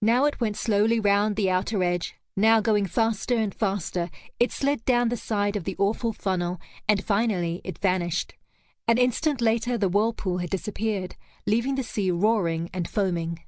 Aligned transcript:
Now 0.00 0.24
it 0.24 0.40
went 0.40 0.56
slowly 0.56 0.98
round 0.98 1.36
the 1.36 1.50
outer 1.50 1.82
edge, 1.84 2.14
now, 2.38 2.58
going 2.62 2.86
faster 2.86 3.34
and 3.36 3.54
faster, 3.54 4.08
it 4.40 4.50
slid 4.50 4.82
down 4.86 5.10
the 5.10 5.16
side 5.18 5.56
of 5.56 5.64
the 5.64 5.76
awful 5.78 6.14
funnel, 6.14 6.58
and 6.88 7.04
finally 7.04 7.60
it 7.64 7.76
vanished. 7.80 8.32
An 8.88 8.96
instant 8.96 9.42
later, 9.42 9.76
the 9.76 9.90
whirlpool 9.90 10.38
had 10.38 10.48
disappeared, 10.48 11.16
leaving 11.46 11.74
the 11.74 11.82
sea 11.82 12.10
roaring 12.10 12.70
and 12.72 12.88
foaming. 12.88 13.40